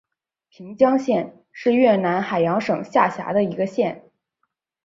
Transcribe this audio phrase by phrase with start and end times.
[0.49, 4.09] 平江县是越南海阳省下辖的一个县。